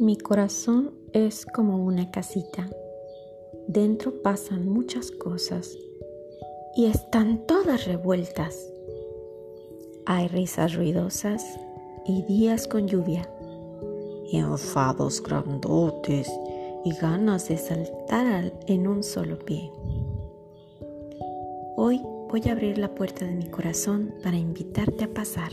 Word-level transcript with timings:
Mi 0.00 0.16
corazón 0.16 0.94
es 1.12 1.44
como 1.44 1.76
una 1.76 2.10
casita. 2.10 2.70
Dentro 3.68 4.22
pasan 4.22 4.66
muchas 4.66 5.10
cosas 5.10 5.76
y 6.74 6.86
están 6.86 7.46
todas 7.46 7.84
revueltas. 7.84 8.66
Hay 10.06 10.28
risas 10.28 10.74
ruidosas 10.74 11.44
y 12.06 12.22
días 12.22 12.66
con 12.66 12.88
lluvia, 12.88 13.30
enfados 14.32 15.22
grandotes 15.22 16.32
y 16.82 16.94
ganas 16.94 17.48
de 17.48 17.58
saltar 17.58 18.54
en 18.68 18.86
un 18.86 19.02
solo 19.02 19.38
pie. 19.38 19.70
Hoy 21.76 22.00
voy 22.30 22.40
a 22.46 22.52
abrir 22.52 22.78
la 22.78 22.94
puerta 22.94 23.26
de 23.26 23.32
mi 23.32 23.50
corazón 23.50 24.14
para 24.22 24.38
invitarte 24.38 25.04
a 25.04 25.12
pasar. 25.12 25.50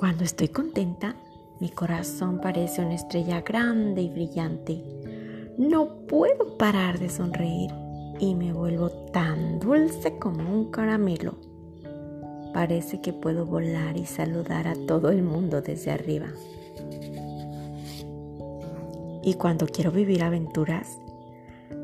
Cuando 0.00 0.24
estoy 0.24 0.48
contenta, 0.48 1.14
mi 1.60 1.68
corazón 1.68 2.40
parece 2.40 2.82
una 2.82 2.94
estrella 2.94 3.42
grande 3.42 4.00
y 4.00 4.08
brillante. 4.08 4.82
No 5.58 6.06
puedo 6.06 6.56
parar 6.56 6.98
de 6.98 7.10
sonreír 7.10 7.70
y 8.18 8.34
me 8.34 8.54
vuelvo 8.54 8.88
tan 8.88 9.60
dulce 9.60 10.18
como 10.18 10.50
un 10.50 10.70
caramelo. 10.70 11.34
Parece 12.54 13.02
que 13.02 13.12
puedo 13.12 13.44
volar 13.44 13.98
y 13.98 14.06
saludar 14.06 14.68
a 14.68 14.74
todo 14.86 15.10
el 15.10 15.22
mundo 15.22 15.60
desde 15.60 15.90
arriba. 15.90 16.28
Y 19.22 19.34
cuando 19.34 19.66
quiero 19.66 19.92
vivir 19.92 20.22
aventuras, 20.22 20.98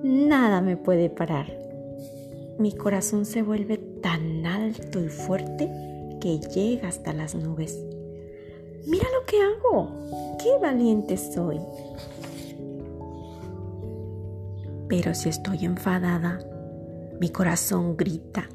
nada 0.02 0.62
me 0.62 0.78
puede 0.78 1.10
parar. 1.10 1.52
Mi 2.58 2.72
corazón 2.72 3.26
se 3.26 3.42
vuelve 3.42 3.76
tan 3.76 4.46
alto 4.46 5.04
y 5.04 5.10
fuerte 5.10 5.70
que 6.18 6.40
llega 6.40 6.88
hasta 6.88 7.12
las 7.12 7.34
nubes. 7.34 7.78
Mira 8.86 9.06
lo 9.18 9.26
que 9.26 9.42
hago. 9.42 10.36
Qué 10.38 10.58
valiente 10.60 11.16
soy. 11.16 11.60
Pero 14.88 15.12
si 15.14 15.28
estoy 15.28 15.64
enfadada, 15.64 16.38
mi 17.20 17.30
corazón 17.30 17.96
grita, 17.96 18.48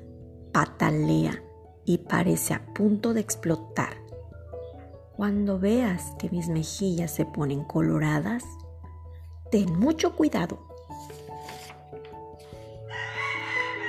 patalea 0.54 1.44
y 1.84 1.98
parece 1.98 2.54
a 2.54 2.66
punto 2.74 3.14
de 3.14 3.20
explotar. 3.20 3.98
Cuando 5.18 5.60
veas 5.60 6.14
que 6.18 6.30
mis 6.30 6.48
mejillas 6.48 7.12
se 7.12 7.26
ponen 7.26 7.66
coloradas, 7.66 8.44
ten 9.52 9.78
mucho 9.78 10.16
cuidado. 10.16 10.60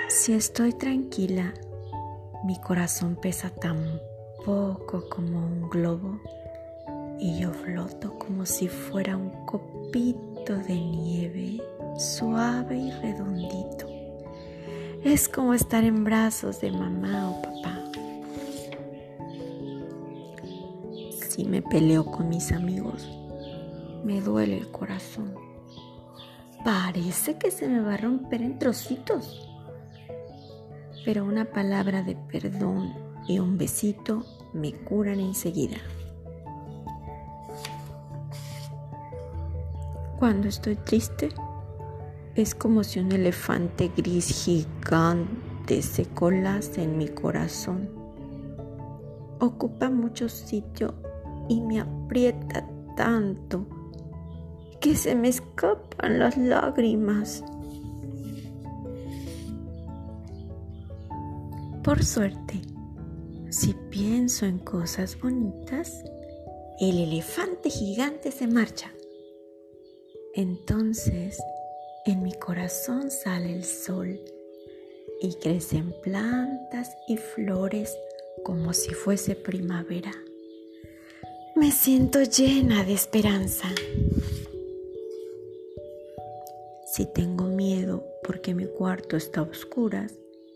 Si 0.09 0.33
estoy 0.33 0.73
tranquila, 0.73 1.55
mi 2.45 2.61
corazón 2.61 3.17
pesa 3.17 3.51
tan 3.51 4.01
poco 4.45 5.09
como 5.09 5.39
un 5.39 5.71
globo 5.71 6.21
y 7.21 7.39
yo 7.39 7.53
floto 7.53 8.19
como 8.19 8.45
si 8.45 8.69
fuera 8.69 9.17
un 9.17 9.31
copito 9.47 10.57
de 10.57 10.75
nieve 10.75 11.63
suave 11.97 12.77
y 12.77 12.91
redondito. 12.91 13.87
Es 15.05 15.29
como 15.29 15.55
estar 15.55 15.85
en 15.85 16.05
brazos 16.05 16.61
de 16.61 16.73
mamá 16.73 17.31
o 17.31 17.43
papá. 17.43 17.79
Si 21.29 21.45
me 21.45 21.63
peleo 21.63 22.05
con 22.05 22.29
mis 22.29 22.51
amigos, 22.53 23.09
me 24.05 24.21
duele 24.21 24.59
el 24.59 24.71
corazón. 24.71 25.35
Parece 26.65 27.39
que 27.39 27.51
se 27.51 27.69
me 27.69 27.81
va 27.81 27.95
a 27.95 27.99
romper 27.99 28.43
en 28.43 28.59
trocitos. 28.59 29.49
Pero 31.05 31.25
una 31.25 31.45
palabra 31.45 32.03
de 32.03 32.17
perdón 32.17 33.12
y 33.27 33.39
un 33.39 33.59
besito 33.59 34.25
me 34.53 34.73
curan 34.73 35.21
enseguida. 35.21 35.79
Cuando 40.19 40.49
estoy 40.49 40.77
triste, 40.77 41.31
es 42.35 42.55
como 42.55 42.85
si 42.85 43.01
un 43.01 43.13
elefante 43.13 43.91
gris 43.97 44.45
gigante 44.45 45.83
se 45.83 46.07
colase 46.07 46.83
en 46.83 46.97
mi 46.97 47.09
corazón. 47.09 47.91
Ocupa 49.41 49.91
mucho 49.91 50.29
sitio 50.29 50.95
y 51.49 51.61
me 51.61 51.81
aprieta 51.81 52.67
tanto 52.97 53.67
que 54.81 54.95
se 54.97 55.15
me 55.15 55.29
escapan 55.29 56.19
las 56.19 56.37
lágrimas. 56.37 57.45
Por 61.83 62.05
suerte, 62.05 62.63
si 63.53 63.75
pienso 63.91 64.47
en 64.47 64.59
cosas 64.59 65.21
bonitas, 65.21 66.03
el 66.81 66.99
elefante 66.99 67.69
gigante 67.69 68.33
se 68.33 68.47
marcha. 68.47 68.91
Entonces, 70.35 71.39
en 72.07 72.23
mi 72.23 72.33
corazón 72.33 73.11
sale 73.11 73.55
el 73.55 73.65
sol 73.65 74.19
y 75.21 75.35
crecen 75.35 75.95
plantas 76.03 76.97
y 77.07 77.19
flores 77.19 77.95
como 78.43 78.73
si 78.73 78.95
fuese 78.95 79.37
primavera. 79.37 80.13
Me 81.55 81.71
siento 81.71 82.23
llena 82.23 82.85
de 82.85 82.95
esperanza. 82.95 83.69
Si 86.87 87.05
tengo 87.05 87.45
miedo 87.45 88.03
porque 88.25 88.55
mi 88.55 88.67
cuarto 88.67 89.19
está 89.19 89.41
a 89.41 89.45
oscuras 89.45 90.15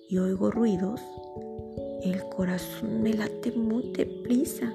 y 0.08 0.16
oigo 0.16 0.50
ruidos, 0.50 1.00
el 2.02 2.22
corazón 2.28 3.02
me 3.02 3.12
late 3.12 3.52
muy 3.52 3.90
deprisa. 3.92 4.72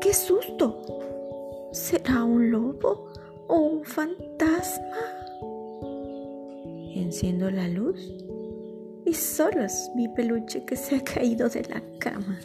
¡Qué 0.00 0.12
susto! 0.14 0.84
¿Será 1.72 2.24
un 2.24 2.50
lobo 2.50 3.08
o 3.48 3.56
un 3.56 3.84
fantasma? 3.84 4.98
Enciendo 6.94 7.50
la 7.50 7.68
luz 7.68 8.12
y 9.04 9.12
solo 9.12 9.64
es 9.64 9.90
mi 9.94 10.08
peluche 10.08 10.64
que 10.64 10.76
se 10.76 10.96
ha 10.96 11.04
caído 11.04 11.48
de 11.48 11.62
la 11.64 11.82
cama. 11.98 12.38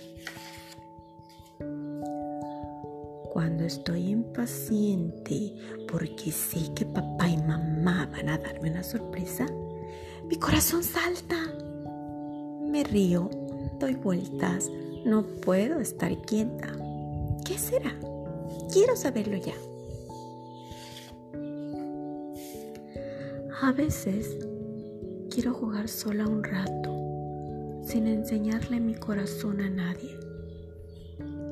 Cuando 3.32 3.64
estoy 3.64 4.10
impaciente 4.10 5.54
porque 5.92 6.32
sé 6.32 6.74
que 6.74 6.86
papá 6.86 7.30
y 7.30 7.38
mamá 7.38 8.10
van 8.12 8.30
a 8.30 8.38
darme 8.38 8.72
una 8.72 8.84
sorpresa, 8.84 9.46
mi 10.28 10.36
corazón 10.38 10.84
salta. 10.84 11.38
Me 12.62 12.84
río 12.84 13.30
doy 13.80 13.96
vueltas, 13.96 14.70
no 15.06 15.24
puedo 15.24 15.80
estar 15.80 16.16
quieta. 16.24 16.68
¿Qué 17.46 17.58
será? 17.58 17.98
Quiero 18.72 18.96
saberlo 18.96 19.38
ya. 19.38 19.56
A 23.62 23.72
veces 23.72 24.38
quiero 25.30 25.54
jugar 25.54 25.88
sola 25.88 26.28
un 26.28 26.44
rato, 26.44 27.82
sin 27.84 28.08
enseñarle 28.08 28.80
mi 28.80 28.96
corazón 28.96 29.62
a 29.62 29.70
nadie. 29.70 30.18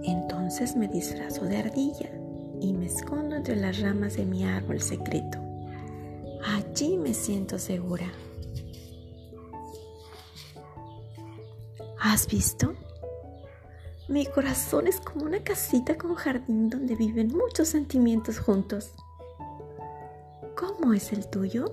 Entonces 0.04 0.76
me 0.76 0.88
disfrazo 0.88 1.46
de 1.46 1.58
ardilla 1.58 2.10
y 2.62 2.74
me 2.74 2.86
escondo 2.86 3.36
entre 3.36 3.56
las 3.56 3.80
ramas 3.80 4.16
de 4.18 4.26
mi 4.26 4.46
árbol 4.46 4.82
secreto. 4.82 5.38
Allí 6.46 6.98
me 6.98 7.14
siento 7.14 7.60
segura. 7.60 8.08
¿Has 12.10 12.26
visto? 12.26 12.74
Mi 14.08 14.26
corazón 14.26 14.88
es 14.88 15.02
como 15.02 15.26
una 15.26 15.44
casita 15.44 15.98
con 15.98 16.16
jardín 16.16 16.70
donde 16.70 16.96
viven 16.96 17.28
muchos 17.28 17.68
sentimientos 17.68 18.40
juntos. 18.40 18.94
¿Cómo 20.56 20.94
es 20.94 21.12
el 21.12 21.30
tuyo? 21.30 21.66